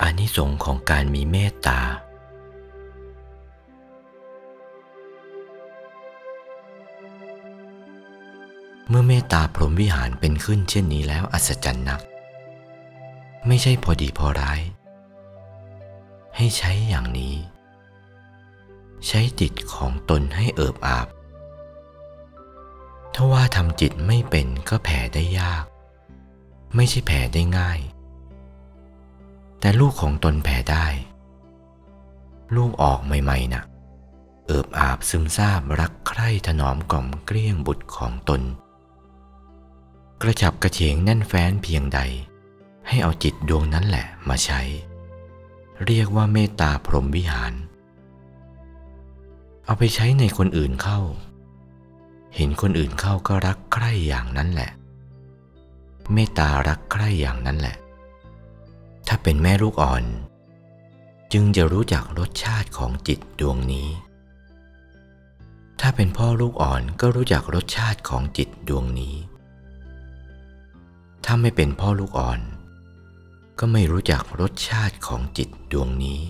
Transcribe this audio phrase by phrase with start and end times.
[0.00, 1.80] อานิสงส์ของการมีเมตตา
[8.88, 12.00] เมื่อเมตตาพรหมวิหารเป็นขึ้นเช่นนี้แล้วอัศจรรย์นัก
[13.46, 14.60] ไม่ใช่พอดีพอร้าย
[16.36, 17.34] ให้ใช้อย่างนี้
[19.06, 21.08] ใช้จิตของตนให้เอิบอาบ
[23.14, 25.64] ถ้าว่าทำจิตไม่เป็นก็แผ่ได้ยาก
[26.74, 27.78] ไม่ใช่แผ่ได้ง่าย
[29.66, 30.86] แต่ลูกของตนแผ่ได้
[32.56, 33.64] ลูกออกใหม่ๆนะ่ะ
[34.46, 38.42] เอิบอาบซึมซาบรักใคร่ถนอมกล่อมเกลี้ยงบุตรของตน
[40.22, 42.00] กระจับกระเฉงแน่นแฟ้นเพียงใด
[42.88, 44.60] ให้เอาจิตดวงนั้นแหละมาใช้
[45.86, 47.52] เรียกว่าเมตตาพรหมวิหาร
[49.64, 51.00] เอาไปใช้ในคนอื่นเข้า
[52.36, 54.70] เห็นคนอื่นเข้าก็รักใคร่อย่างนั้นแหละ
[56.12, 57.76] เมตตารักใคร่อย่างนั้นแหละ
[59.28, 60.04] เป็นแม่ลูกอ่อน
[61.32, 63.88] จึงจะรู้จักรสชาติของจิตดวงนี้
[65.80, 69.16] ถ้าเป็นพ่อลูกอ่อนก็รู้จักรสชาติของจิตดวงนี้
[71.24, 72.40] ถ้าไม่เป็นพ่อลูกอ่อน
[73.58, 76.20] ก็ไม่รู้จักรสชาติของจิตดวงนี้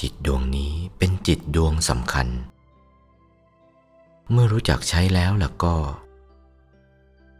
[0.00, 2.28] จิตดวงนี้เป็นจิตดวงสำคัญ
[4.30, 5.76] เมื่อรู้จักใช้แล้วล่ะก็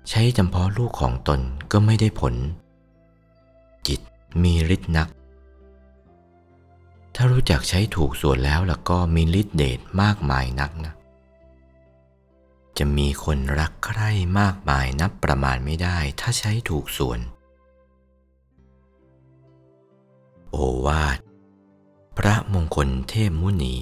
[0.09, 1.41] ใช้จำเพาะลูกของตน
[1.73, 2.37] ก็ไม่ได้ผล
[3.87, 4.01] จิต
[4.43, 5.09] มีฤทธิ์นัก
[7.15, 10.95] ถ้ารู้จักใช้ถูกส่วนแล้วล่ะก็มีฤทธิ์เดชมากมายนักนะ
[12.79, 17.21] จะมีคนรักใคร่มากมายนับประมาณไม่ได้ถ้าใช้ถูกส่วน
[20.51, 21.19] โอวาท
[22.19, 23.77] พระมงคลเทพมุนี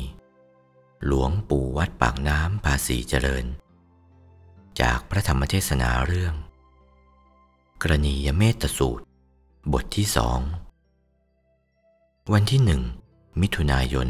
[1.07, 3.45] หลวงปู่วัดปากน้ำภาษีเจริญ
[4.81, 6.35] จากพระธรรมเทศนาเรื่อง
[7.83, 9.05] กรณียเมตสูตร
[9.75, 10.41] บทที่สอง
[12.33, 12.83] วันที่หนึ่ง
[13.41, 14.09] มิถุนายน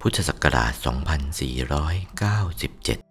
[0.00, 0.72] พุทธศักราช
[3.02, 3.07] 2497